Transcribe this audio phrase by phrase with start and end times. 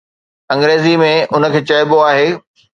[0.55, 2.29] انگريزيءَ ۾ ان کي چئبو آهي